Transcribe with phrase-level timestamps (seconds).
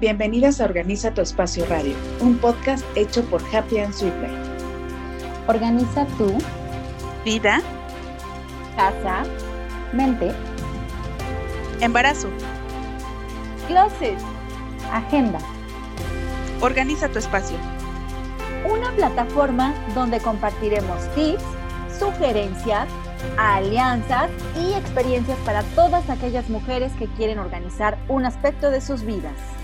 [0.00, 4.14] Bienvenidas a Organiza tu Espacio Radio, un podcast hecho por Happy and Sweet
[5.48, 6.38] Organiza tu
[7.24, 7.60] vida,
[8.76, 9.24] casa,
[9.92, 10.30] mente,
[11.80, 12.28] embarazo,
[13.66, 14.16] closet,
[14.92, 15.40] agenda.
[16.60, 17.56] Organiza tu espacio.
[18.70, 21.42] Una plataforma donde compartiremos tips,
[21.98, 22.86] sugerencias,
[23.36, 24.30] alianzas
[24.62, 29.57] y experiencias para todas aquellas mujeres que quieren organizar un aspecto de sus vidas.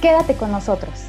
[0.00, 1.04] Quédate con nosotros.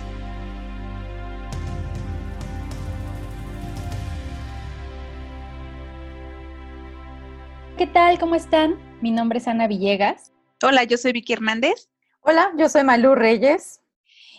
[7.78, 8.20] ¿Qué tal?
[8.20, 8.76] ¿Cómo están?
[9.02, 10.34] Mi nombre es Ana Villegas.
[10.62, 11.90] Hola, yo soy Vicky Hernández.
[12.20, 13.82] Hola, yo soy Malú Reyes.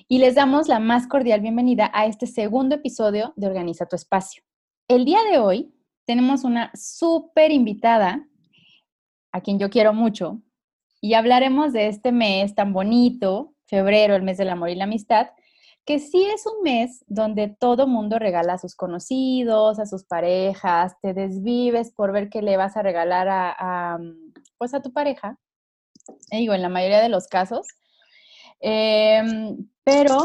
[0.07, 4.43] Y les damos la más cordial bienvenida a este segundo episodio de Organiza tu Espacio.
[4.87, 5.75] El día de hoy
[6.05, 8.29] tenemos una súper invitada,
[9.33, 10.43] a quien yo quiero mucho,
[11.01, 15.29] y hablaremos de este mes tan bonito, febrero, el mes del amor y la amistad,
[15.87, 20.93] que sí es un mes donde todo mundo regala a sus conocidos, a sus parejas,
[21.01, 23.99] te desvives por ver qué le vas a regalar a,
[24.59, 25.39] pues a tu pareja,
[26.31, 27.67] eh, digo, en la mayoría de los casos.
[28.61, 30.19] Em, pero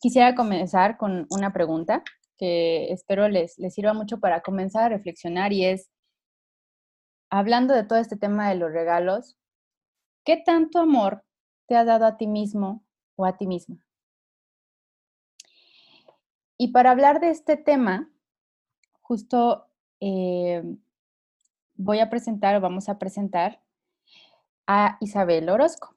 [0.00, 2.02] quisiera comenzar con una pregunta
[2.38, 5.90] que espero les, les sirva mucho para comenzar a reflexionar y es,
[7.30, 9.36] hablando de todo este tema de los regalos,
[10.24, 11.22] ¿qué tanto amor
[11.72, 12.84] te has dado a ti mismo
[13.16, 13.82] o a ti misma?
[16.58, 18.10] Y para hablar de este tema,
[19.00, 20.62] justo eh,
[21.72, 23.62] voy a presentar o vamos a presentar
[24.66, 25.96] a Isabel Orozco.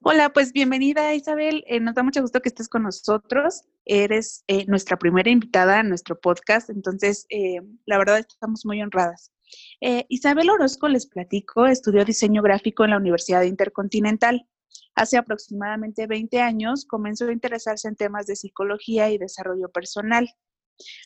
[0.00, 1.62] Hola, pues bienvenida Isabel.
[1.66, 3.64] Eh, nos da mucho gusto que estés con nosotros.
[3.84, 7.26] Eres eh, nuestra primera invitada a nuestro podcast, entonces
[7.84, 9.30] la verdad estamos muy honradas.
[10.08, 14.48] Isabel Orozco, les platico, estudió diseño gráfico en la Universidad Intercontinental.
[14.94, 20.28] Hace aproximadamente 20 años comenzó a interesarse en temas de psicología y desarrollo personal.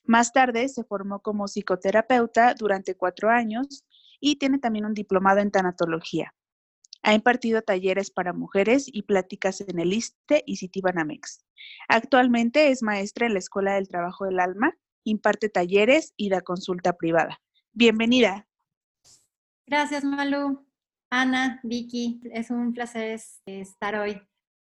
[0.04, 3.84] Más tarde se formó como psicoterapeuta durante cuatro años
[4.20, 6.34] y tiene también un diplomado en tanatología.
[7.02, 11.44] Ha impartido talleres para mujeres y pláticas en el ISTE y Citibanamex.
[11.88, 14.72] Actualmente es maestra en la Escuela del Trabajo del Alma,
[15.04, 17.40] imparte talleres y da consulta privada.
[17.72, 18.48] Bienvenida.
[19.66, 20.65] Gracias, Malu.
[21.10, 24.20] Ana, Vicky, es un placer estar hoy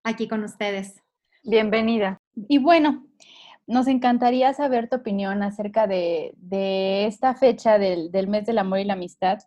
[0.02, 1.00] aquí con ustedes.
[1.44, 2.18] Bienvenida.
[2.48, 3.06] Y bueno,
[3.68, 6.34] nos encantaría saber tu opinión acerca de,
[7.06, 9.38] esta fecha del, mes del amor y la amistad,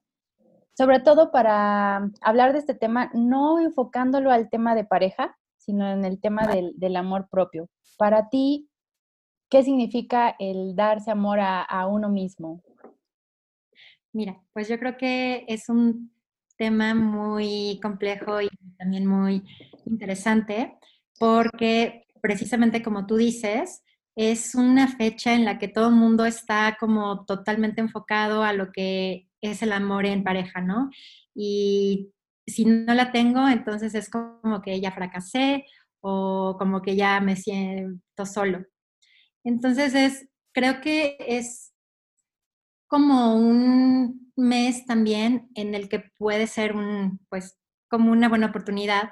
[0.74, 6.06] sobre todo para hablar de este tema, no enfocándolo al tema de pareja, sino en
[6.06, 7.70] el tema del, amor propio.
[7.98, 8.70] Para ti,
[9.50, 12.64] ¿qué significa el darse amor a uno mismo?
[14.14, 16.12] Mira, pues yo creo que es un
[16.60, 19.44] tema muy complejo y también muy
[19.86, 20.78] interesante
[21.18, 23.82] porque precisamente como tú dices,
[24.16, 28.72] es una fecha en la que todo el mundo está como totalmente enfocado a lo
[28.72, 30.90] que es el amor en pareja, ¿no?
[31.34, 32.12] Y
[32.46, 35.66] si no la tengo, entonces es como que ya fracasé
[36.02, 38.66] o como que ya me siento solo.
[39.46, 41.74] Entonces es, creo que es
[42.90, 47.58] como un mes también en el que puede ser un, pues,
[47.88, 49.12] como una buena oportunidad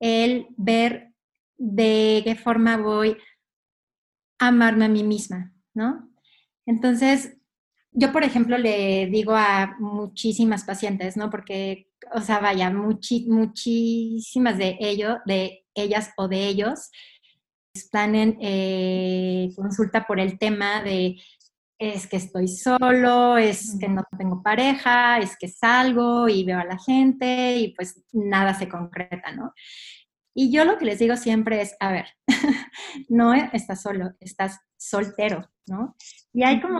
[0.00, 1.12] el ver
[1.58, 3.16] de qué forma voy
[4.38, 6.10] a amarme a mí misma, ¿no?
[6.66, 7.36] Entonces,
[7.90, 11.30] yo, por ejemplo, le digo a muchísimas pacientes, ¿no?
[11.30, 16.90] Porque, o sea, vaya, muchísimas de ellos, de ellas o de ellos,
[17.74, 21.16] están en eh, consulta por el tema de
[21.78, 26.64] es que estoy solo, es que no tengo pareja, es que salgo y veo a
[26.64, 29.52] la gente y pues nada se concreta, ¿no?
[30.36, 32.06] Y yo lo que les digo siempre es, a ver,
[33.08, 35.94] no estás solo, estás soltero, ¿no?
[36.32, 36.78] Y hay como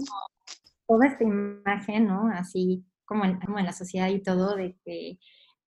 [0.88, 2.28] toda esta imagen, ¿no?
[2.32, 5.18] Así como en, la sociedad y todo, de que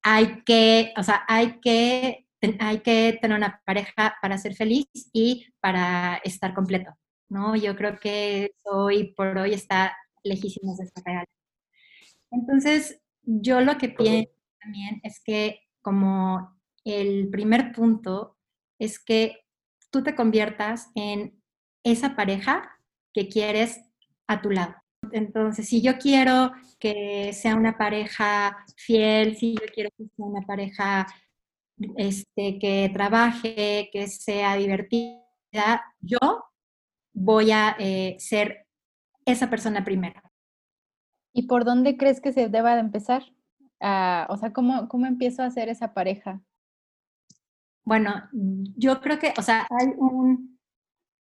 [0.03, 2.27] hay que, o sea, hay que,
[2.59, 6.91] hay que tener una pareja para ser feliz y para estar completo,
[7.29, 7.55] ¿no?
[7.55, 11.25] Yo creo que hoy por hoy está lejísimo de esta real.
[12.31, 18.37] Entonces, yo lo que pienso también es que como el primer punto
[18.79, 19.45] es que
[19.89, 21.41] tú te conviertas en
[21.83, 22.69] esa pareja
[23.13, 23.81] que quieres
[24.27, 24.75] a tu lado.
[25.11, 30.41] Entonces, si yo quiero que sea una pareja fiel, si yo quiero que sea una
[30.45, 31.07] pareja
[31.95, 36.19] este, que trabaje, que sea divertida, yo
[37.17, 38.67] voy a eh, ser
[39.25, 40.21] esa persona primero.
[41.33, 43.23] ¿Y por dónde crees que se deba de empezar?
[43.81, 46.41] Ah, o sea, ¿cómo, ¿cómo empiezo a ser esa pareja?
[47.83, 50.59] Bueno, yo creo que, o sea, hay un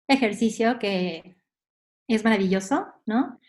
[0.09, 1.37] ejercicio que
[2.09, 3.41] es maravilloso, ¿no?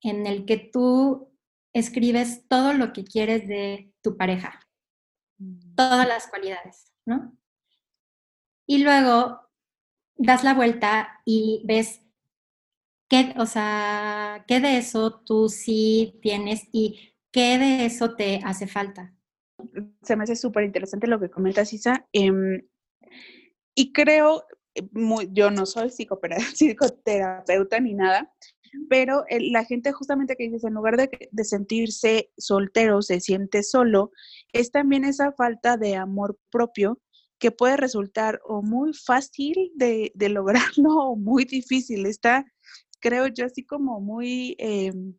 [0.00, 1.32] En el que tú
[1.72, 4.60] escribes todo lo que quieres de tu pareja,
[5.38, 5.74] mm.
[5.74, 7.36] todas las cualidades, ¿no?
[8.66, 9.47] Y luego
[10.18, 12.02] das la vuelta y ves
[13.08, 18.66] qué, o sea, qué de eso tú sí tienes y qué de eso te hace
[18.66, 19.14] falta.
[20.02, 22.06] Se me hace súper interesante lo que comentas, Isa.
[22.12, 22.66] Em,
[23.74, 24.44] y creo,
[24.74, 24.82] eh,
[25.30, 25.90] yo no soy
[26.54, 28.32] psicoterapeuta ni nada,
[28.90, 34.10] pero la gente justamente que dices, en lugar de, de, sentirse soltero, se siente solo,
[34.52, 37.00] es también esa falta de amor propio
[37.38, 42.06] que puede resultar o muy fácil de, de lograrlo o muy difícil.
[42.06, 42.44] Está,
[43.00, 44.56] creo yo, así como muy...
[44.58, 45.14] Em,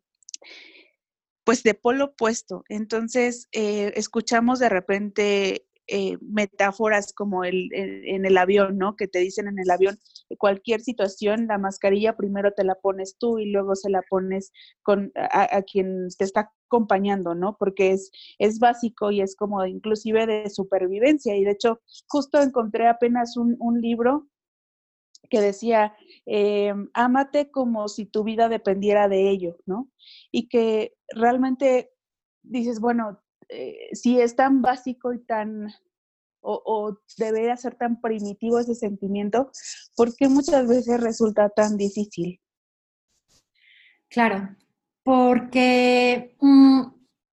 [1.44, 2.64] pues de polo opuesto.
[2.68, 8.94] Entonces, eh, escuchamos de repente eh, metáforas como el, en el avión, ¿no?
[8.94, 9.98] Que te dicen en el avión,
[10.38, 14.52] cualquier situación, la mascarilla primero te la pones tú y luego se la pones
[14.82, 17.56] con, a, quien te está acompañando, ¿no?
[17.56, 21.36] Porque es, es básico y es como inclusive de supervivencia.
[21.36, 24.28] Y de hecho, justo encontré apenas un, libro
[25.28, 25.94] que decía,
[26.26, 29.90] eh, ámate como si tu vida dependiera de ello, ¿no?
[30.30, 31.90] Y que realmente
[32.42, 35.72] dices, bueno, eh, si es tan básico y tan,
[36.40, 39.50] o, debería ser tan primitivo ese sentimiento,
[39.96, 42.40] ¿por qué muchas veces resulta tan difícil?
[44.08, 44.56] Claro,
[45.02, 46.82] porque, mm,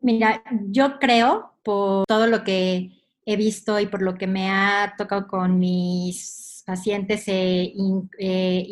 [0.02, 2.92] mira, yo creo, por todo lo que
[3.26, 7.74] he visto y por lo que me ha tocado con mis pacientes e,
[8.20, 8.68] e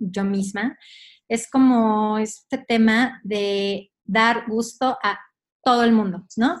[0.00, 0.78] yo misma,
[1.28, 5.18] es como este tema de dar gusto a
[5.62, 6.56] todo el mundo, ¿no?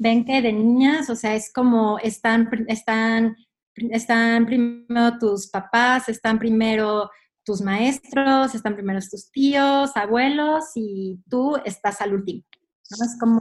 [0.00, 3.36] ven que de niñas, o sea, es como están, están,
[3.74, 7.10] están primero tus papás, están primero
[7.44, 12.44] tus maestros, están primero tus tíos, abuelos y tú estás al último.
[12.90, 13.04] ¿no?
[13.04, 13.40] Es como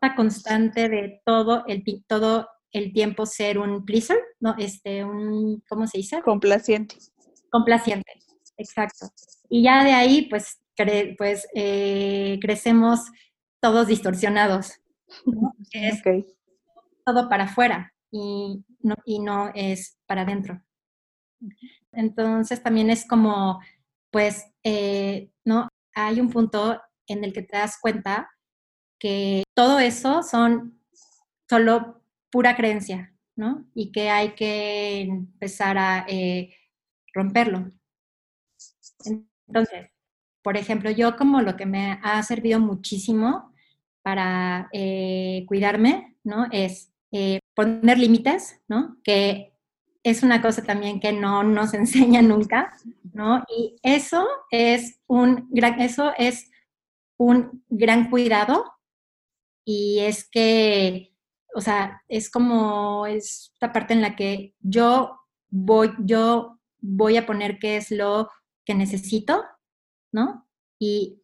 [0.00, 4.54] una constante de todo el, todo el tiempo ser un pleaser, ¿no?
[4.58, 6.22] Este, un, ¿cómo se dice?
[6.22, 6.96] Complaciente.
[7.50, 8.12] Complaciente,
[8.56, 9.10] exacto.
[9.48, 10.58] Y ya de ahí, pues,
[11.18, 13.00] pues eh, crecemos
[13.60, 14.80] todos distorsionados,
[15.72, 16.02] es
[17.04, 20.62] todo para afuera y no, y no es para adentro.
[21.92, 23.60] Entonces también es como,
[24.10, 25.68] pues, eh, ¿no?
[25.94, 28.30] Hay un punto en el que te das cuenta
[28.98, 30.80] que todo eso son
[31.48, 33.66] solo pura creencia, ¿no?
[33.74, 36.54] Y que hay que empezar a eh,
[37.12, 37.70] romperlo.
[39.04, 39.90] Entonces,
[40.42, 43.52] por ejemplo, yo como lo que me ha servido muchísimo
[44.02, 46.46] para eh, cuidarme, ¿no?
[46.50, 46.90] Es
[47.54, 48.96] poner límites, ¿no?
[49.04, 49.51] Que
[50.02, 52.76] es una cosa también que no nos enseña nunca,
[53.12, 53.44] ¿no?
[53.48, 56.50] Y eso es un gran, eso es
[57.18, 58.64] un gran cuidado
[59.64, 61.14] y es que,
[61.54, 65.20] o sea, es como esta parte en la que yo
[65.50, 68.28] voy, yo voy a poner qué es lo
[68.64, 69.44] que necesito,
[70.12, 70.48] ¿no?
[70.80, 71.22] Y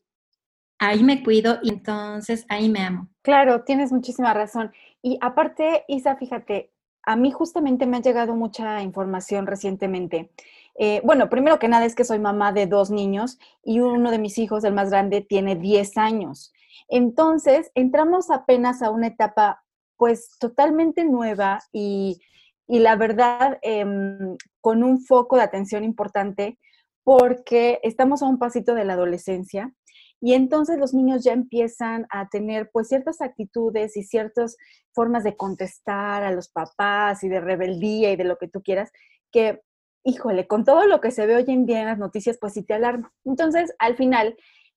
[0.79, 3.09] ahí me cuido y entonces ahí me amo.
[3.23, 4.73] Claro, tienes muchísima razón.
[5.03, 6.73] Y aparte, Isa, fíjate,
[7.09, 10.31] a mí justamente me ha llegado mucha información recientemente.
[10.79, 14.19] Eh, bueno, primero que nada es que soy mamá de dos niños y uno de
[14.19, 16.53] mis hijos, el más grande, tiene 10 años.
[16.87, 19.65] Entonces, entramos apenas a una etapa
[19.97, 22.21] pues totalmente nueva y,
[22.67, 26.59] la verdad em, con un foco de atención importante
[27.09, 29.73] porque estamos a un pasito de la adolescencia
[30.21, 34.59] y entonces los niños ya empiezan a tener pues ciertas actitudes y ciertas
[34.93, 38.93] formas de contestar a los papás y de rebeldía y de lo que tú quieras,
[39.33, 39.63] que,
[40.05, 42.63] híjole, con todo lo que se ve hoy en día en las noticias, pues sí
[42.63, 43.11] te alarma.
[43.25, 44.37] Entonces, al final,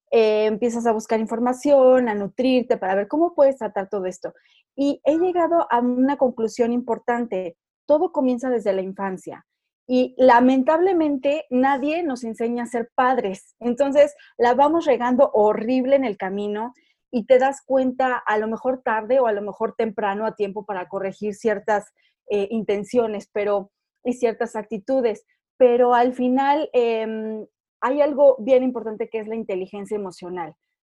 [0.10, 4.34] eh, empiezas a buscar información, a nutrirte para ver cómo puedes tratar todo esto.
[4.74, 7.58] Y he llegado a una conclusión importante.
[7.86, 9.46] Todo comienza desde la infancia.
[9.88, 13.56] Y lamentablemente nadie nos enseña a ser padres.
[13.60, 16.74] Entonces la vamos regando horrible en el camino
[17.12, 20.66] y te das cuenta a lo mejor tarde o a lo mejor temprano a tiempo
[20.66, 21.92] para corregir ciertas
[22.30, 23.72] eh, intenciones pero,
[24.04, 25.26] y ciertas actitudes.
[25.58, 27.46] Pero al final em,
[27.82, 30.56] hay algo bien importante que es la inteligencia emocional.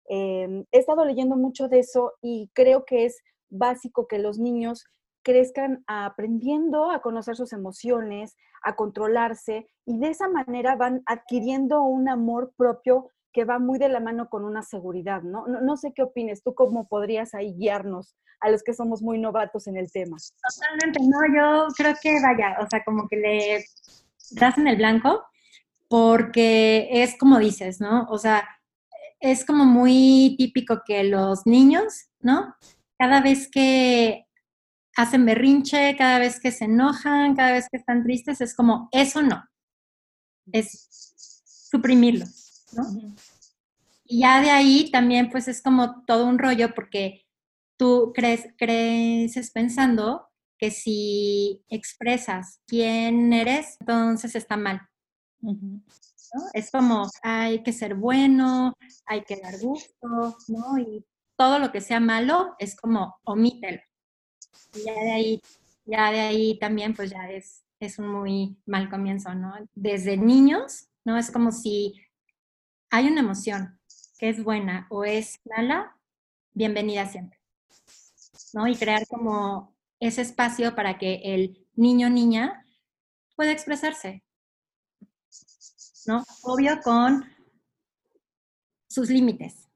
[0.08, 4.84] Em, he estado leyendo mucho de eso y creo que es básico que los niños
[5.22, 12.08] crezcan aprendiendo a conocer sus emociones, a controlarse y de esa manera van adquiriendo un
[12.08, 15.46] amor propio que va muy de la mano con una seguridad, ¿no?
[15.46, 19.66] No, sé qué opines, tú cómo podrías ahí guiarnos a los que somos muy novatos
[19.66, 20.18] en el tema.
[20.54, 23.64] Totalmente, no, yo creo que vaya, o sea, como que le
[24.32, 25.24] das en el blanco,
[25.88, 28.06] porque es como dices, ¿no?
[28.10, 28.46] O sea,
[29.20, 32.54] es como muy típico que los niños, ¿no?
[32.98, 34.26] Cada vez que
[34.96, 39.22] hacen berrinche, cada vez que se enojan, cada vez que están tristes, es como, eso
[39.22, 39.44] no.
[40.52, 40.88] Es
[41.70, 42.26] suprimirlo,
[42.72, 43.14] ¿no?
[44.04, 47.24] Y ya de ahí también, pues es como todo un rollo porque
[47.78, 54.80] tú crees, creces pensando que si expresas quién eres, entonces está mal.
[56.52, 58.74] Es como, hay que ser bueno,
[59.06, 60.78] hay que dar gusto, ¿no?
[60.78, 61.04] Y
[61.36, 63.80] todo lo que sea malo es como, omítelo.
[64.74, 65.42] Y ya de ahí,
[65.84, 69.54] ya de ahí también, pues ya es, es un muy mal comienzo, ¿no?
[69.74, 71.18] Desde niños, ¿no?
[71.18, 71.94] Es como si
[72.90, 73.78] hay una emoción
[74.18, 75.96] que es buena o es mala,
[76.52, 77.38] bienvenida siempre,
[78.52, 78.66] ¿no?
[78.68, 82.64] Y crear como ese espacio para que el niño niña
[83.36, 84.22] pueda expresarse,
[86.06, 86.24] ¿no?
[86.42, 87.24] Obvio con
[88.88, 89.68] sus límites,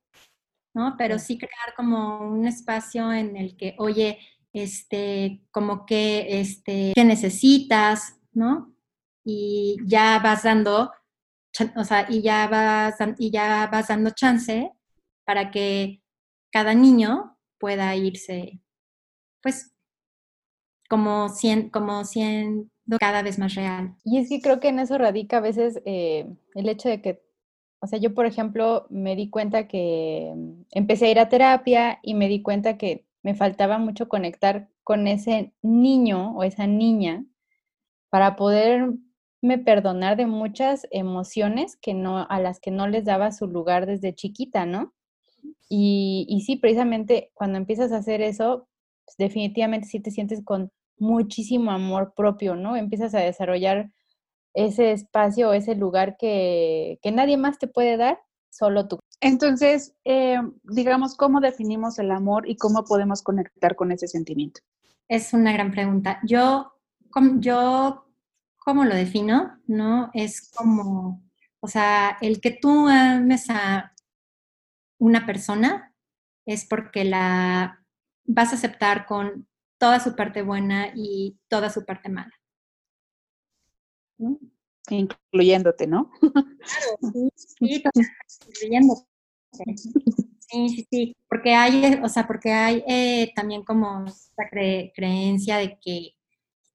[0.74, 0.94] ¿no?
[0.98, 4.18] Pero sí crear como un espacio en el que, oye,
[4.56, 8.18] este, como que, este, ¿qué necesitas?
[8.32, 8.74] ¿No?
[9.22, 10.92] Y ya vas dando,
[11.76, 14.72] o sea, y ya vas, y ya vas dando chance
[15.26, 16.02] para que
[16.50, 18.62] cada niño pueda irse,
[19.42, 19.74] pues,
[20.88, 21.26] como,
[21.70, 23.94] como siendo cada vez más real.
[24.04, 27.22] Y es que creo que en eso radica a veces eh, el hecho de que,
[27.80, 30.32] o sea, yo, por ejemplo, me di cuenta que
[30.70, 35.08] empecé a ir a terapia y me di cuenta que me faltaba mucho conectar con
[35.08, 37.26] ese niño o esa niña
[38.08, 43.48] para poderme perdonar de muchas emociones que no, a las que no les daba su
[43.48, 44.94] lugar desde chiquita, ¿no?
[45.68, 48.68] Y, y sí, precisamente cuando empiezas a hacer eso,
[49.04, 52.76] pues, definitivamente sí te sientes con muchísimo amor propio, ¿no?
[52.76, 53.90] Empiezas a desarrollar
[54.54, 59.00] ese espacio, ese lugar que, que nadie más te puede dar, solo tú.
[59.20, 64.60] Entonces, eh, digamos, ¿cómo definimos el amor y cómo podemos conectar con ese sentimiento?
[65.08, 66.20] Es una gran pregunta.
[66.24, 66.72] Yo,
[67.38, 68.06] yo
[68.58, 69.60] ¿cómo lo defino?
[69.66, 70.10] ¿No?
[70.12, 71.22] Es como,
[71.60, 73.92] o sea, el que tú ames a
[74.98, 75.94] una persona
[76.44, 77.84] es porque la
[78.24, 79.46] vas a aceptar con
[79.78, 82.32] toda su parte buena y toda su parte mala.
[84.90, 86.10] Incluyéndote, ¿no?
[86.20, 87.82] Claro, sí,
[88.48, 89.06] incluyéndote.
[90.48, 95.78] Sí, sí, sí, porque hay, o sea, porque hay eh, también como esta creencia de
[95.80, 96.12] que,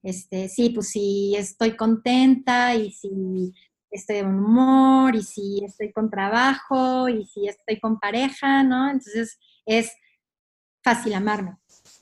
[0.03, 3.53] este, sí, pues si estoy contenta y si
[3.89, 8.89] estoy de buen humor y si estoy con trabajo y si estoy con pareja, ¿no?
[8.89, 9.91] Entonces es
[10.84, 11.58] fácil amarme,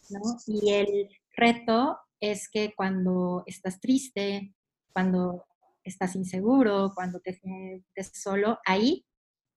[0.09, 0.21] ¿no?
[0.47, 4.53] Y el reto es que cuando estás triste,
[4.93, 5.45] cuando
[5.89, 9.05] estás inseguro, cuando te sientes solo, ahí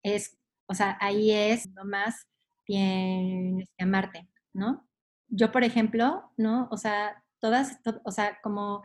[0.04, 2.28] es, o sea, ahí es nomás
[2.66, 4.88] tienes que amarte, ¿no?
[5.28, 6.68] Yo, por ejemplo, ¿no?
[6.72, 8.84] O sea, todas, o sea, como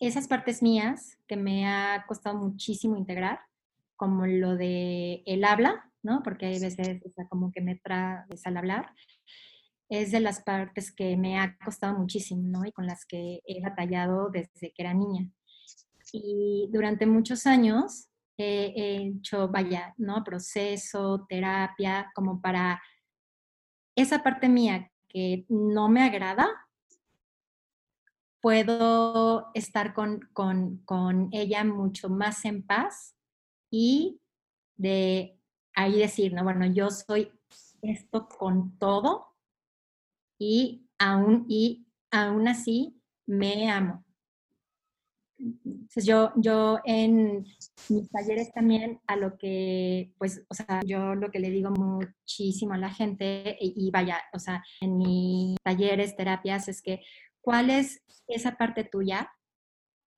[0.00, 3.40] esas partes mías que me ha costado muchísimo integrar,
[3.96, 6.22] como lo de el habla, ¿no?
[6.22, 8.92] Porque hay veces, o sea, como que me traes al hablar,
[9.88, 12.64] es de las partes que me ha costado muchísimo, ¿no?
[12.64, 15.30] Y con las que he batallado desde que era niña.
[16.12, 20.22] Y durante muchos años he hecho, vaya, ¿no?
[20.24, 22.80] Proceso, terapia, como para
[23.96, 26.48] esa parte mía que no me agrada,
[28.40, 33.16] puedo estar con, con, con ella mucho más en paz
[33.70, 34.20] y
[34.76, 35.38] de
[35.74, 37.32] ahí decir, no, bueno, yo soy
[37.82, 39.34] esto con todo
[40.38, 44.04] y aún, y aún así me amo.
[45.94, 47.46] Yo, yo en
[47.88, 52.74] mis talleres también a lo que, pues, o sea, yo lo que le digo muchísimo
[52.74, 57.02] a la gente y, vaya, o sea, en mis talleres, terapias, es que
[57.40, 59.30] cuál es esa parte tuya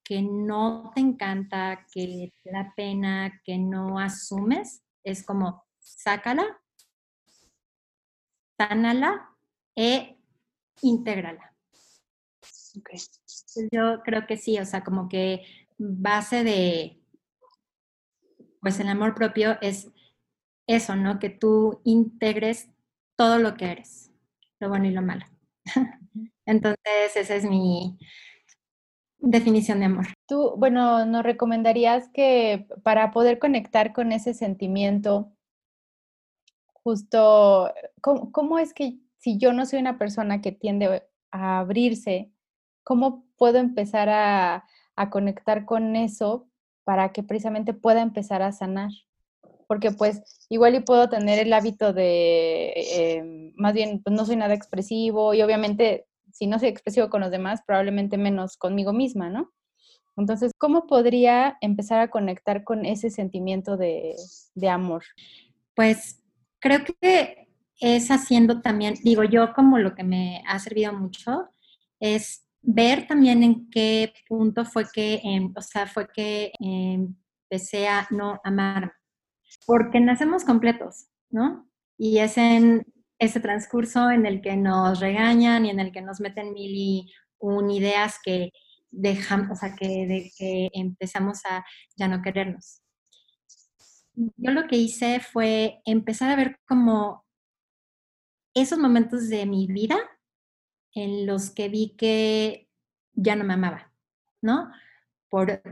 [0.03, 6.61] que no te encanta, que te da pena, que no asumes, es como sácala,
[8.59, 9.37] sánala
[9.77, 10.19] e
[10.83, 11.55] intégrala.
[12.79, 12.99] Okay.
[13.73, 15.43] Yo creo que sí, o sea, como que
[15.79, 17.01] base de,
[18.61, 19.91] pues el amor propio es
[20.67, 21.19] eso, ¿no?
[21.19, 22.69] Que tú integres
[23.17, 24.13] todo lo que eres,
[24.61, 25.27] lo bueno y lo malo.
[26.47, 27.99] Entonces, ese es mi,
[29.21, 30.07] definición de amor.
[30.27, 35.33] Tú, bueno, nos recomendarías que para poder conectar con ese sentimiento,
[36.73, 42.33] justo, ¿cómo, es que si yo no soy una persona que tiende a abrirse,
[42.91, 44.65] cómo puedo empezar a,
[45.13, 46.49] conectar con eso
[46.83, 48.91] para que precisamente pueda empezar a sanar?
[49.69, 54.35] Porque pues igual y puedo tener el hábito de, em, más bien, pues no soy
[54.35, 59.31] nada expresivo y obviamente si no soy expresivo con los demás, probablemente menos conmigo misma,
[59.31, 59.53] ¿no?
[60.17, 64.17] Entonces, ¿cómo podría empezar a conectar con ese sentimiento de,
[64.57, 65.05] de amor?
[65.77, 66.25] Pues
[66.59, 67.47] creo que
[67.79, 71.51] es haciendo también, digo yo, como lo que me ha servido mucho,
[72.01, 78.07] es ver también en qué punto fue que, em, o sea, fue que empecé a
[78.11, 78.93] no amar,
[79.67, 81.69] porque nacemos completos, ¿no?
[81.99, 82.87] Y es en
[83.19, 87.13] ese transcurso en el que nos regañan y en el que nos meten mil y
[87.39, 88.51] un ideas que
[88.91, 91.65] dejan, o sea, que, de, que empezamos a
[91.97, 92.83] ya no querernos.
[94.15, 97.25] Yo lo que hice fue empezar a ver como
[98.55, 99.99] esos momentos de mi vida
[100.95, 102.69] en los que vi que
[103.13, 103.93] ya no me amaba,
[104.43, 104.71] ¿no?
[105.29, 105.63] Por,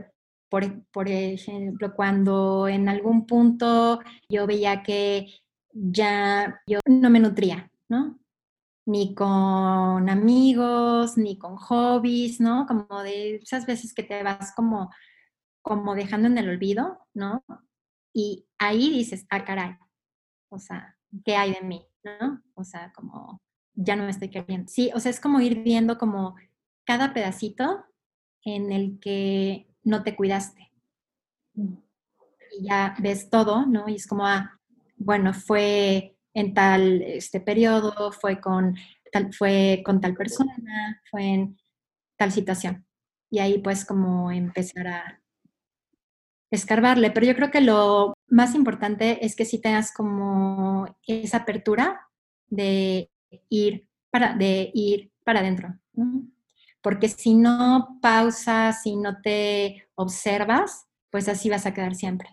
[0.49, 3.99] por, por, ejemplo, cuando en algún punto
[4.29, 5.27] yo veía que
[5.71, 8.19] ya yo no me nutría, ¿no?
[8.85, 12.65] Ni con amigos, ni con hobbies, ¿no?
[12.65, 14.89] Como de esas veces que te vas como,
[15.61, 17.43] como dejando en el olvido, ¿no?
[18.13, 19.77] Y ahí dices, ah, caray,
[20.49, 21.89] o sea, ¿qué hay de mí?
[22.03, 22.41] ¿no?
[22.55, 23.41] O sea, como
[23.75, 24.67] ya no me estoy queriendo.
[24.69, 26.35] Sí, o sea, es como ir viendo como
[26.85, 27.85] cada pedacito
[28.43, 30.71] en el que no te cuidaste.
[31.53, 33.87] Y ya ves todo, ¿no?
[33.87, 34.59] Y es como, ah,
[34.97, 38.75] bueno, fue en tal este periodo, fue con
[39.11, 41.57] tal, fue con tal persona, fue en
[42.17, 42.85] tal situación.
[43.31, 45.21] Y ahí pues como empezar a
[46.51, 47.11] escarbarle.
[47.11, 52.07] Pero yo creo que lo más importante es que si tengas como esa apertura
[52.47, 53.09] de
[53.49, 55.77] ir para, de ir para adentro.
[56.81, 62.29] Porque si no pausas, si no te observas, pues así vas a quedar siempre.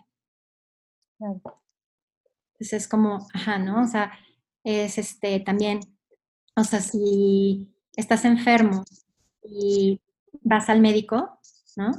[1.19, 3.81] Entonces es como, ajá, ¿no?
[3.81, 4.11] O sea,
[4.63, 5.79] es este también,
[6.55, 8.83] o sea, si estás enfermo
[9.43, 10.01] y
[10.41, 11.39] vas al médico,
[11.75, 11.91] ¿no?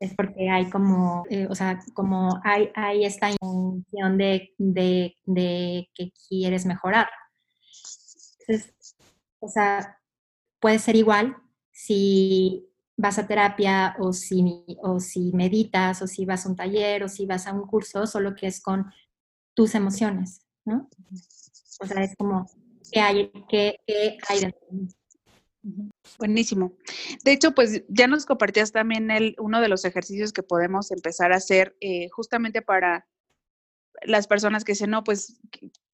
[0.00, 5.90] es porque hay como, eh, o sea, como hay, hay esta intención de, de, de,
[5.94, 7.08] que quieres mejorar.
[8.48, 8.96] Entonces,
[9.40, 10.00] o sea,
[10.58, 11.36] puede ser igual
[11.70, 17.04] si vas a terapia o si, o si meditas o si vas a un taller
[17.04, 18.90] o si vas a un curso, solo que es con
[19.54, 20.88] tus emociones, ¿no?
[21.80, 22.50] O sea, es como,
[22.90, 24.88] ¿qué hay, qué, qué hay dentro de
[26.18, 26.72] Buenísimo.
[27.24, 31.32] De hecho, pues ya nos compartías también el, uno de los ejercicios que podemos empezar
[31.32, 33.06] a hacer eh, justamente para
[34.02, 35.40] las personas que dicen, no, pues,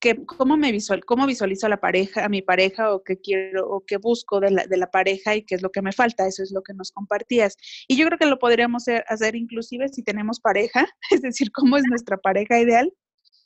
[0.00, 3.68] que, ¿cómo, me visual, ¿cómo visualizo a la pareja, a mi pareja, o qué quiero,
[3.68, 6.26] o qué busco de la, de la pareja y qué es lo que me falta?
[6.26, 7.56] Eso es lo que nos compartías.
[7.88, 11.84] Y yo creo que lo podríamos hacer inclusive si tenemos pareja, es decir, cómo es
[11.88, 12.92] nuestra pareja ideal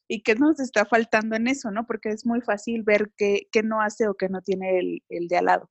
[0.09, 1.87] y qué nos está faltando en eso, ¿no?
[1.87, 5.29] Porque es muy fácil ver qué, qué no hace o qué no tiene el, el
[5.29, 5.71] de al lado.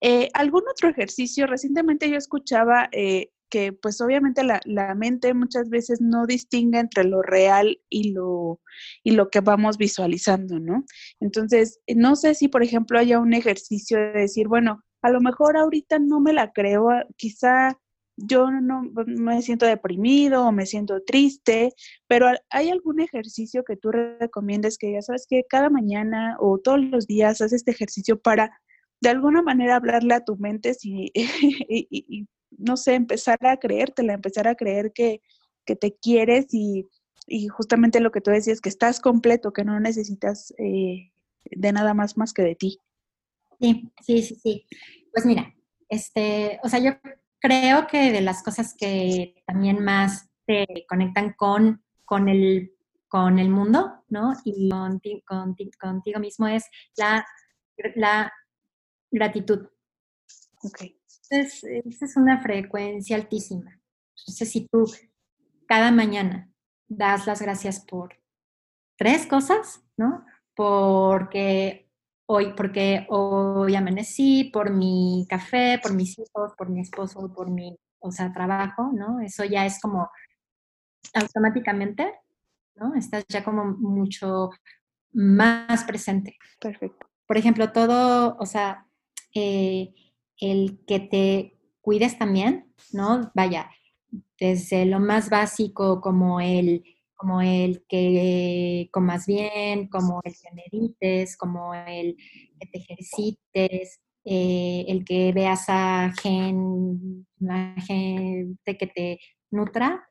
[0.00, 1.46] Eh, ¿Algún otro ejercicio?
[1.46, 7.04] Recientemente yo escuchaba eh, que pues obviamente la, la, mente muchas veces no distingue entre
[7.04, 8.60] lo real y lo,
[9.02, 10.84] y lo que vamos visualizando, ¿no?
[11.20, 15.56] Entonces, no sé si por ejemplo haya un ejercicio de decir, bueno, a lo mejor
[15.56, 17.78] ahorita no me la creo, quizá
[18.18, 21.72] yo no me siento deprimido o me siento triste,
[22.08, 26.80] pero ¿hay algún ejercicio que tú recomiendes que ya sabes que cada mañana o todos
[26.80, 28.50] los días haces este ejercicio para
[29.00, 32.26] de alguna manera hablarle a tu mente y,
[32.58, 35.22] no sé, empezar a creértela, empezar a creer que,
[35.64, 36.86] que te quieres y,
[37.50, 41.12] justamente lo que tú decías, que estás completo, que no necesitas eh,
[41.44, 42.80] de nada más más que de ti.
[43.60, 44.66] Sí, sí, sí, sí.
[45.12, 45.54] Pues mira,
[45.88, 46.92] este, o sea, yo
[47.38, 52.72] creo que de las cosas que también más te conectan con, con, el,
[53.08, 54.32] con el mundo, ¿no?
[54.44, 54.70] Y
[55.78, 56.64] contigo mismo es
[56.96, 57.26] la,
[57.94, 58.32] la
[59.10, 59.68] gratitud.
[60.62, 60.97] Ok.
[61.30, 63.80] Entonces, esa es una frecuencia altísima.
[64.16, 64.84] Entonces, si tú
[65.66, 66.50] cada mañana
[66.88, 68.14] das las gracias por
[68.96, 70.24] tres cosas, ¿no?
[70.54, 71.88] Porque
[72.26, 77.78] hoy, porque hoy amanecí, por mi café, por mis hijos, por mi esposo, por mi,
[78.00, 79.20] o sea, trabajo, ¿no?
[79.20, 80.10] Eso ya es como
[81.14, 82.12] automáticamente,
[82.74, 82.94] ¿no?
[82.94, 84.50] Estás ya como mucho
[85.12, 86.36] más presente.
[86.60, 87.06] Perfecto.
[87.26, 88.86] Por ejemplo, todo, o sea,
[89.34, 89.94] eh,
[90.40, 93.30] el que te cuides también, ¿no?
[93.34, 93.70] Vaya,
[94.38, 101.36] desde lo más básico como el, como el que comas bien, como el que medites,
[101.36, 102.16] como el
[102.58, 107.26] que te ejercites, eh, el que veas a gen,
[107.86, 109.20] gente que te
[109.50, 110.08] nutra,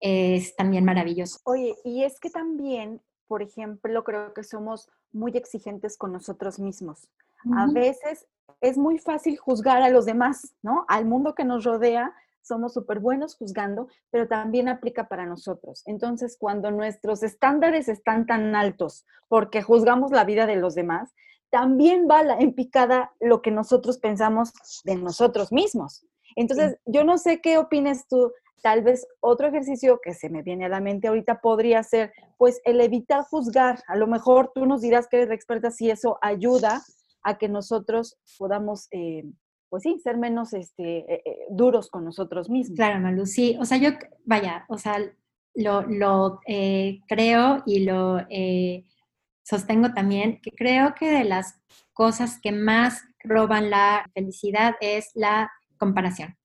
[0.00, 1.38] es también maravilloso.
[1.44, 7.08] Oye, y es que también, por ejemplo, creo que somos muy exigentes con nosotros mismos.
[7.54, 8.26] A veces
[8.60, 10.84] es muy fácil juzgar a los demás, ¿no?
[10.88, 15.82] Al mundo que nos rodea, somos súper buenos juzgando, pero también aplica para nosotros.
[15.86, 21.14] Entonces, cuando nuestros estándares están tan altos porque juzgamos la vida de los demás,
[21.50, 24.52] también va en picada lo que nosotros pensamos
[24.84, 26.04] de nosotros mismos.
[26.36, 28.32] Entonces, yo no sé qué opines tú.
[28.62, 32.60] Tal vez otro ejercicio que se me viene a la mente ahorita podría ser, pues,
[32.64, 33.82] el evitar juzgar.
[33.86, 36.82] A lo mejor tú nos dirás que eres experta si eso ayuda
[37.22, 39.24] a que nosotros podamos, eh,
[39.68, 42.76] pues sí, ser menos este, eh, eh, duros con nosotros mismos.
[42.76, 43.56] Claro, Malu, sí.
[43.60, 43.90] O sea, yo,
[44.24, 44.98] vaya, o sea,
[45.54, 46.40] lo, lo
[47.08, 48.18] creo y lo
[49.42, 51.60] sostengo también, que creo que de las
[51.92, 56.36] cosas que más roban la felicidad es la comparación,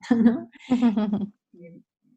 [0.10, 0.50] ¿no?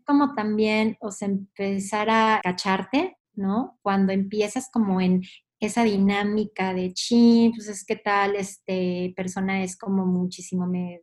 [0.05, 3.79] como también, o sea, empezar a cacharte, ¿no?
[3.81, 5.21] Cuando empiezas como en
[5.67, 11.01] esa dinámica de chin, pues es que tal, este persona es como muchísimo me,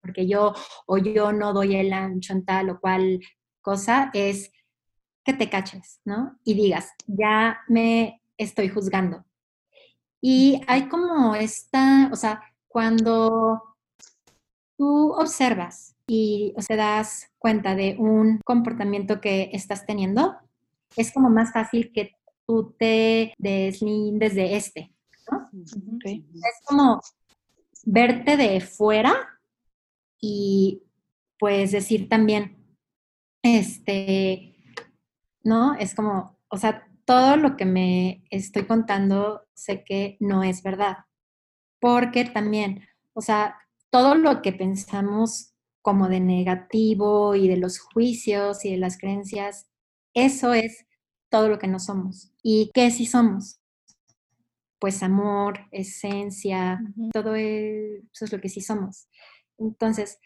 [0.00, 0.52] porque yo
[0.86, 3.20] o yo no doy el ancho en tal o cual
[3.60, 4.52] cosa, es
[5.24, 6.38] que te caches, ¿no?
[6.44, 9.24] Y digas, ya me estoy juzgando.
[10.20, 13.76] Y hay como esta, o sea, cuando
[14.76, 20.36] tú observas y te das cuenta de un comportamiento que estás teniendo,
[20.96, 22.12] es como más fácil que
[22.50, 24.92] tú te deslindes de este,
[25.30, 25.48] ¿no?
[26.04, 27.00] Es como
[27.84, 29.14] verte de fuera
[30.20, 30.82] y
[31.38, 32.56] pues decir también,
[33.40, 34.56] este,
[35.44, 35.76] ¿no?
[35.76, 41.04] Es como, o sea, todo lo que me estoy contando sé que no es verdad,
[41.78, 43.60] porque también, o sea,
[43.90, 49.70] todo lo que pensamos como de negativo y de los juicios y de las creencias,
[50.14, 50.84] eso es
[51.30, 52.32] todo lo que no somos.
[52.42, 53.60] ¿Y qué sí somos?
[54.78, 56.80] Pues amor, esencia,
[57.12, 59.08] todo eso es lo que sí somos.
[59.58, 60.18] Entonces,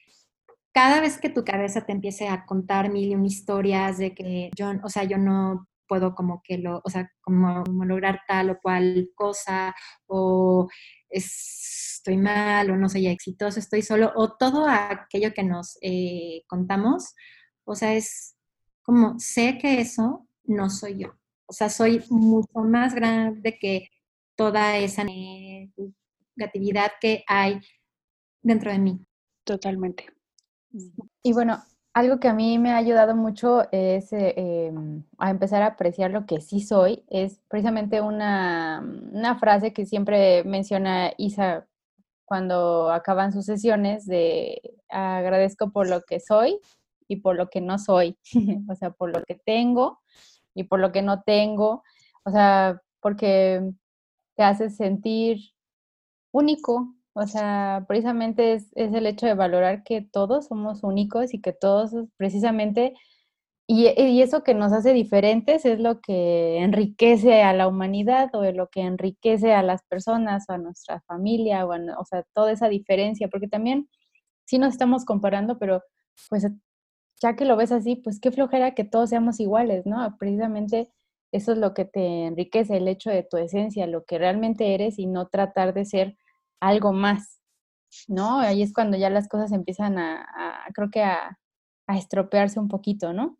[0.73, 4.51] cada vez que tu cabeza te empiece a contar mil y un historias de que
[4.57, 8.59] yo, o sea, yo no puedo como que lo, o sea, como, lograr tal o
[8.61, 9.75] cual cosa,
[10.07, 10.69] o
[11.09, 17.15] estoy mal, o no soy exitoso, estoy solo, o todo aquello que nos eh, contamos,
[17.65, 18.37] o sea, es
[18.83, 21.15] como sé que eso no soy yo.
[21.47, 23.91] O sea, soy mucho más grande que
[24.37, 27.61] toda esa negatividad que hay
[28.43, 29.07] dentro de mí.
[29.45, 30.07] Totalmente.
[31.23, 35.63] Y bueno, algo que a mí me ha ayudado mucho es eh, em, a empezar
[35.63, 37.05] a apreciar lo que sí soy.
[37.09, 41.67] Es precisamente una, una frase que siempre menciona Isa
[42.25, 46.59] cuando acaban sus sesiones de agradezco por lo que soy
[47.07, 48.17] y por lo que no soy,
[48.69, 50.01] o sea, por lo que tengo
[50.55, 51.83] y por lo que no tengo,
[52.25, 53.73] o sea, porque
[54.37, 55.39] te hace sentir
[56.33, 61.53] único, o sea, precisamente es, el hecho de valorar que todos somos únicos y que
[61.53, 62.95] todos precisamente,
[63.67, 68.43] y, y, eso que nos hace diferentes es lo que enriquece a la humanidad o
[68.53, 72.69] lo que enriquece a las personas o a nuestra familia, o, o sea, toda esa
[72.69, 73.89] diferencia, porque también
[74.47, 75.83] sí nos estamos comparando, pero
[76.31, 76.47] pues
[77.23, 80.17] ya que lo ves así, pues qué flojera que todos seamos iguales, ¿no?
[80.19, 80.91] Precisamente
[81.35, 85.01] eso es lo que te enriquece, el hecho de tu esencia, lo que realmente eres
[85.01, 86.17] y no tratar de ser
[86.61, 87.41] algo más,
[88.07, 88.39] ¿no?
[88.39, 90.27] Ahí es cuando ya las cosas empiezan a,
[90.75, 91.39] creo que a,
[91.89, 93.37] estropearse un poquito, ¿no?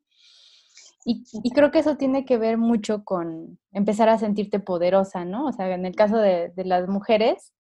[1.07, 5.47] Y, creo que eso tiene que ver mucho con empezar a sentirte poderosa, ¿no?
[5.47, 7.53] O sea, en el caso de, las mujeres,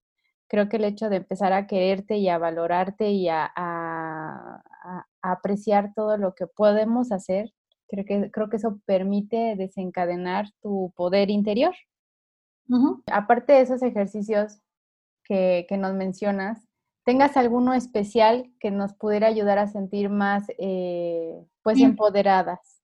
[0.48, 3.53] creo que el hecho de empezar a quererte y a valorarte y a,
[5.32, 7.52] apreciar todo lo que podemos hacer,
[7.88, 11.74] creo que, creo que eso permite desencadenar tu poder interior.
[13.10, 14.60] Aparte de esos ejercicios
[15.24, 16.66] que, nos mencionas,
[17.04, 22.80] ¿tengas alguno especial que nos pudiera ayudar a sentir más eh, pues empoderadas,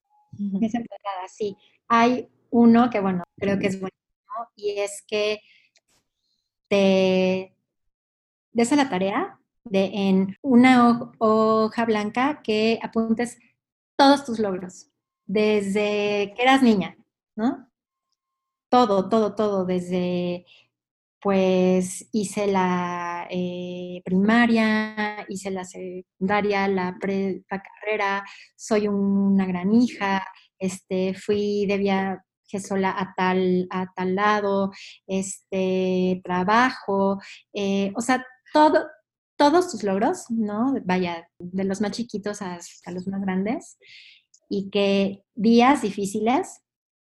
[1.28, 1.56] sí.
[1.88, 3.96] Hay uno que, bueno, creo que es bueno
[4.54, 5.40] y es que
[6.68, 7.54] te
[8.52, 13.38] des a la tarea de en una hoja blanca que apuntes
[13.96, 14.90] todos tus logros,
[15.26, 16.96] desde que eras niña,
[17.36, 17.68] ¿no?
[18.70, 20.46] Todo, todo, todo, desde
[21.20, 28.24] pues hice la eh, primaria, hice la secundaria, la, pre, carrera,
[28.56, 30.24] soy una gran hija,
[30.58, 32.20] este, fui de viaje
[32.66, 34.70] sola a tal, a tal lado,
[35.06, 37.18] este, trabajo,
[37.52, 38.86] eh, o sea, todo,
[39.40, 40.74] todos tus logros, ¿no?
[40.84, 43.78] Vaya, de los más chiquitos hasta los más grandes,
[44.50, 46.60] y que días difíciles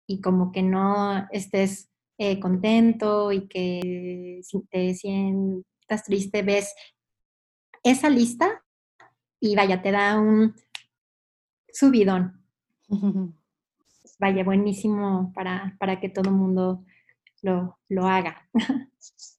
[0.07, 6.75] y como que no estés eh, contento y que si te sientas triste, ves
[7.83, 8.63] esa lista
[9.41, 10.55] y vaya, te da un
[11.73, 12.45] subidón.
[14.19, 16.85] Vaya, buenísimo para, para que todo el mundo
[17.43, 18.49] lo, lo haga.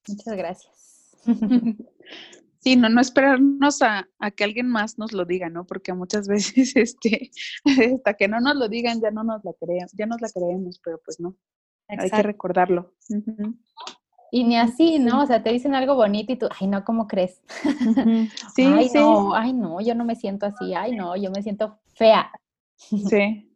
[0.08, 1.16] Muchas gracias.
[2.68, 5.66] Sí, no, no esperarnos a, a, que alguien más nos lo diga, ¿no?
[5.66, 7.32] Porque muchas veces, este,
[7.66, 10.82] hasta que no nos lo digan, ya no nos la creemos, ya nos la creemos,
[10.84, 11.36] pero pues no.
[11.88, 12.94] Hay que recordarlo.
[14.32, 15.22] Y ni así, ¿no?
[15.22, 17.42] O sea, te dicen algo bonito y tú, ay, no, ¿cómo crees?
[18.54, 18.98] Sí, ay, sí.
[18.98, 22.30] no, ay, no, yo no me siento así, ay, no, yo me siento fea.
[23.10, 23.50] Sí.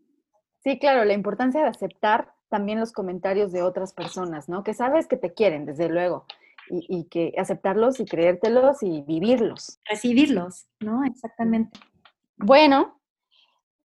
[0.63, 4.63] Sí, claro, la importancia de aceptar también los comentarios de otras personas, ¿no?
[4.63, 6.25] Que sabes que te quieren, desde luego,
[6.71, 9.79] y, y que aceptarlos y creértelos y vivirlos.
[9.89, 11.03] Recibirlos, ¿no?
[11.03, 11.77] Exactamente.
[12.37, 13.01] Bueno,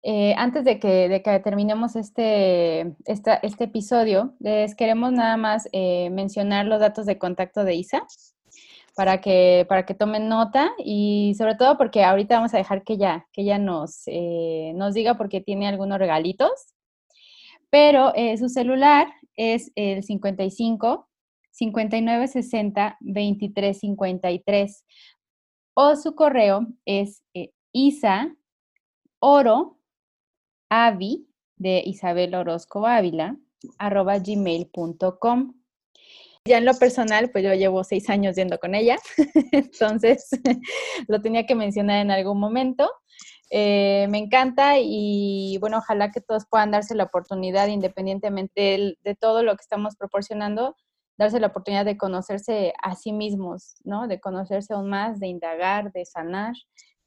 [0.07, 5.67] eh, antes de que, de que, terminemos este, esta, este episodio, les queremos nada más
[5.73, 8.07] eh, mencionar los datos de contacto de Isa
[8.95, 12.93] para que, para que tomen nota y sobre todo porque ahorita vamos a dejar que
[12.93, 16.51] ella, que ella nos, eh, nos diga porque tiene algunos regalitos.
[17.71, 21.09] Pero su celular es el 55
[21.55, 24.85] 59 60 23 53
[25.75, 27.23] o su correo es
[27.73, 28.35] isa
[29.21, 29.79] oro
[30.69, 33.37] avi de Isabel Orozco Ávila,
[33.79, 35.55] gmail.com.
[36.47, 38.99] Ya en lo personal, pues yo llevo seis años yendo con ella,
[39.53, 40.29] entonces
[41.09, 42.91] lo tenía que mencionar en algún momento.
[43.51, 49.15] Eh, me encanta y bueno, ojalá que todos puedan darse la oportunidad, independientemente de, de,
[49.15, 50.77] todo lo que estamos proporcionando,
[51.17, 54.09] darse la oportunidad de conocerse a sí mismos, ¿no?
[54.09, 56.55] De conocerse aún más, de indagar, de sanar,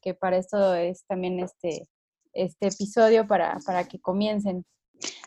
[0.00, 1.88] que para eso es también este,
[2.32, 4.64] este episodio para, para que comiencen.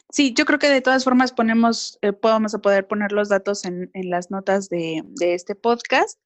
[0.10, 3.90] Sí, yo creo que de todas formas ponemos, eh, podemos poder poner los datos en,
[3.94, 6.20] en las notas de, de este podcast.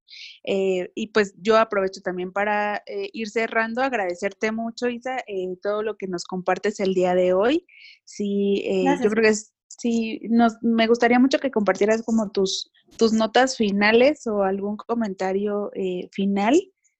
[0.44, 5.84] Eh, y pues yo aprovecho también para eh, ir cerrando, agradecerte mucho, Isa, eh, todo
[5.84, 7.68] lo que nos compartes el día de hoy.
[8.06, 8.64] Sí,
[9.04, 13.58] yo creo que es, sí, nos, me gustaría mucho que compartieras como tus, tus notas
[13.58, 15.72] finales o algún comentario
[16.12, 16.60] final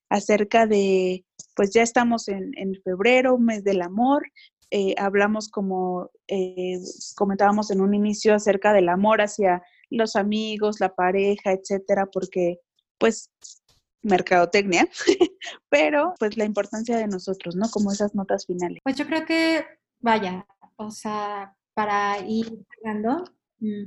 [0.10, 1.26] acerca de,
[1.56, 4.24] pues ya estamos en, en febrero, mes del amor,
[4.72, 6.80] eh, hablamos como eh,
[7.16, 12.60] comentábamos en un inicio acerca del amor hacia los amigos, la pareja, etcétera, porque
[12.98, 13.32] pues
[14.02, 14.88] mercadotecnia,
[15.70, 17.70] pero pues la importancia de nosotros, ¿no?
[17.70, 18.80] Como esas notas finales.
[18.84, 19.66] Pues yo creo que,
[20.00, 20.46] vaya,
[20.78, 23.26] o sea, para ir cerrando,
[23.60, 23.84] mm,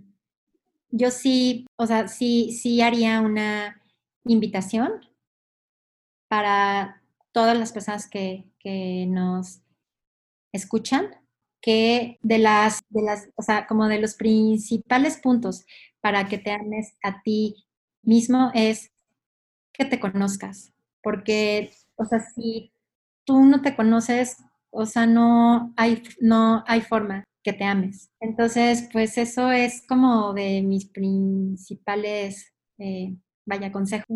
[0.90, 3.82] yo sí, o sea, sí, sí haría una
[4.24, 5.00] invitación
[6.28, 9.62] para todas las personas que, que nos
[10.52, 11.16] escuchan,
[11.60, 15.64] que de las, de las, o sea, como de los principales puntos
[16.00, 17.66] para que te ames a ti
[18.02, 18.92] mismo es
[19.72, 20.72] que te conozcas,
[21.02, 22.72] porque, o sea, si
[23.24, 24.36] tú no te conoces,
[24.70, 28.10] o sea, no hay, no hay forma que te ames.
[28.20, 34.06] Entonces, pues eso es como de mis principales, eh, vaya, consejos.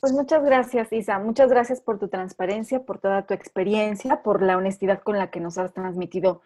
[0.00, 1.18] Pues muchas gracias, Isa.
[1.18, 5.40] Muchas gracias por tu transparencia, por toda tu experiencia, por la honestidad con la que
[5.40, 6.40] nos has transmitido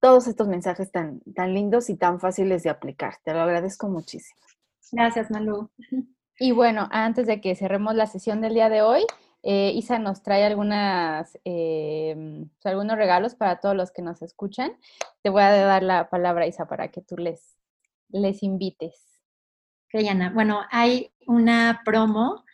[0.00, 3.14] todos estos mensajes tan, tan lindos y tan fáciles de aplicar.
[3.24, 4.40] Te lo agradezco muchísimo.
[4.90, 5.70] Gracias, Malu.
[6.40, 9.04] Y bueno, antes de que cerremos la sesión del día de hoy,
[9.44, 14.72] eh, Isa nos trae algunas, eh, algunos regalos para todos los que nos escuchan.
[15.22, 17.56] Te voy a dar la palabra, Isa, para que tú les,
[18.08, 19.20] les invites.
[19.92, 20.30] Ok, Ana.
[20.30, 22.44] Bueno, hay una promo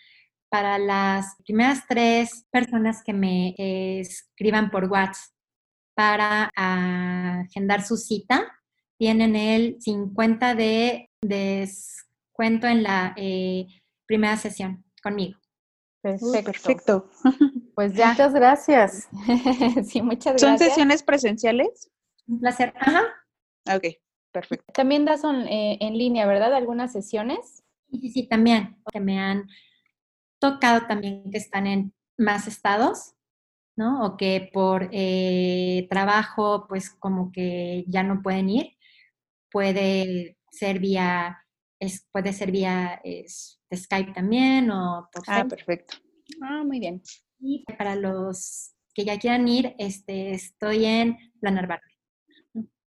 [0.51, 5.33] para las primeras tres personas que me escriban por WhatsApp
[5.95, 8.51] para agendar su cita,
[8.97, 13.67] tienen el 50 de descuento en la eh,
[14.07, 15.40] primera sesión conmigo.
[16.03, 16.53] Perfecto.
[16.53, 17.11] Perfecto.
[17.75, 18.09] Pues ya.
[18.09, 19.09] Muchas gracias.
[19.85, 20.41] sí, muchas gracias.
[20.41, 21.91] ¿Son sesiones presenciales?
[22.27, 22.75] Un placer.
[22.79, 23.05] Ajá.
[23.75, 23.95] Ok,
[24.33, 24.71] perfecto.
[24.75, 26.53] También das eh, en línea, ¿verdad?
[26.53, 27.65] Algunas sesiones.
[27.91, 28.77] Sí, sí, sí, también.
[28.93, 29.49] Que me han
[30.39, 33.15] tocado también que están en más estados,
[33.77, 34.05] ¿no?
[34.05, 38.77] O que por eh, trabajo, pues como que ya no pueden ir.
[39.51, 41.47] Puede ser vía
[41.81, 45.97] es, puede ser vía es, de Skype también o por Ah, perfecto.
[46.41, 47.03] Ah, muy bien.
[47.41, 51.91] Y para los que ya quieran ir, este, estoy en Planar Barrio.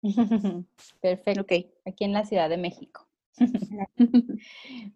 [1.00, 1.42] Perfecto.
[1.42, 1.52] Ok.
[1.86, 3.08] Aquí en la Ciudad de México.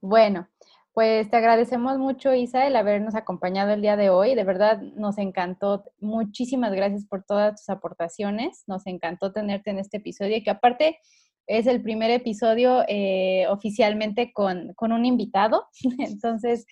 [0.01, 0.49] bueno,
[0.93, 4.35] pues te agradecemos mucho, Isa, el habernos acompañado el día de hoy.
[4.35, 5.85] De verdad, nos encantó.
[6.01, 8.65] Muchísimas gracias por todas tus aportaciones.
[8.67, 10.99] Nos encantó tenerte en este episodio, que aparte
[11.47, 15.69] es el primer episodio eh, oficialmente con, con un invitado.
[15.99, 16.67] Entonces,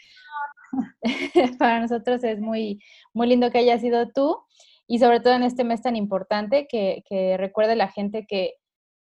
[1.58, 2.80] para nosotros es muy,
[3.12, 4.38] muy lindo que hayas sido tú
[4.86, 8.54] y sobre todo en este mes tan importante que, que recuerde la gente que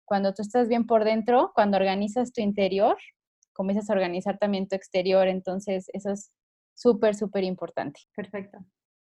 [0.05, 2.97] cuando tú estás bien por dentro, cuando organizas tu interior,
[3.53, 5.27] comienzas a organizar también tu exterior.
[5.27, 6.31] Entonces, eso es
[6.75, 8.01] súper, súper importante.
[8.15, 8.59] Perfecto.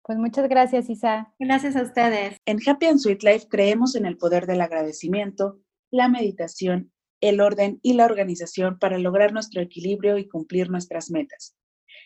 [0.03, 1.33] Pues muchas gracias, Isa.
[1.39, 2.37] Gracias a ustedes.
[2.45, 5.59] En Happy and Sweet Life creemos en el poder del agradecimiento,
[5.91, 11.55] la meditación, el orden y la organización para lograr nuestro equilibrio y cumplir nuestras metas.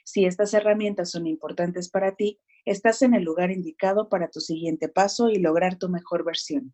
[0.03, 4.89] Si estas herramientas son importantes para ti, estás en el lugar indicado para tu siguiente
[4.89, 6.73] paso y lograr tu mejor versión.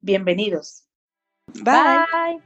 [0.00, 0.86] Bienvenidos.
[1.62, 2.42] Bye.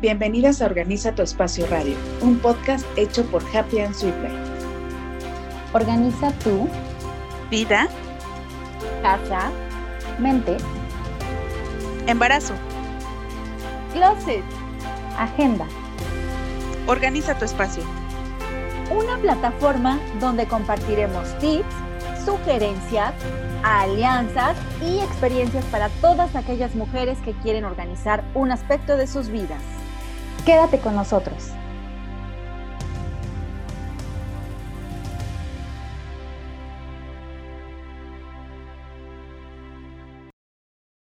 [0.00, 5.74] Bienvenidas a Organiza tu Espacio Radio, un podcast hecho por Happy and Sweet Life.
[5.74, 6.68] Organiza tu
[7.50, 7.88] Vida,
[9.02, 9.52] Casa,
[10.18, 10.56] mente,
[12.06, 12.54] embarazo,
[13.92, 14.44] Closet,
[15.18, 15.66] agenda.
[16.86, 17.82] organiza tu espacio.
[18.90, 21.74] una plataforma donde compartiremos tips,
[22.24, 23.14] sugerencias,
[23.62, 29.62] alianzas y experiencias para todas aquellas mujeres que quieren organizar un aspecto de sus vidas.
[30.44, 31.50] Quédate con nosotros.